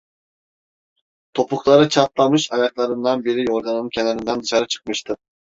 [1.33, 5.17] Topukları çatlamış ayaklarından biri yorganın kenarından dışarı çıkmıştı.